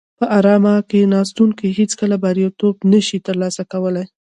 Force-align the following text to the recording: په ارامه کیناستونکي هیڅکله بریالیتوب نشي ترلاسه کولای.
په 0.19 0.25
ارامه 0.37 0.73
کیناستونکي 0.89 1.67
هیڅکله 1.79 2.15
بریالیتوب 2.23 2.75
نشي 2.91 3.19
ترلاسه 3.27 3.61
کولای. 3.71 4.05